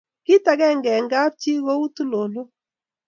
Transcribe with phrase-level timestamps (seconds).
[0.25, 2.49] kit akenge eng kap jii ko u tulondok